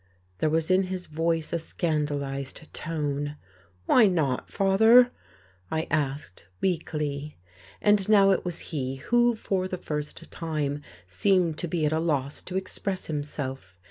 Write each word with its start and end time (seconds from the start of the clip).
There 0.39 0.49
was 0.49 0.71
in 0.71 0.85
his 0.85 1.05
voice 1.05 1.53
a 1.53 1.59
scandalized 1.59 2.61
note. 2.87 3.29
"Why 3.85 4.07
not, 4.07 4.49
father?" 4.49 5.11
I 5.69 5.85
asked 5.91 6.47
weakly. 6.59 7.37
And 7.83 8.09
now 8.09 8.31
it 8.31 8.43
was 8.43 8.61
he 8.73 8.95
who, 8.95 9.35
for 9.35 9.67
the 9.67 9.77
first 9.77 10.31
time, 10.31 10.81
seemed 11.05 11.59
to 11.59 11.67
be 11.67 11.85
at 11.85 11.93
a 11.93 11.99
loss 11.99 12.41
to 12.41 12.57
express 12.57 13.05
himself. 13.05 13.77